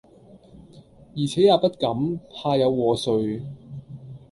[1.15, 3.43] 而且也不敢，怕有禍祟。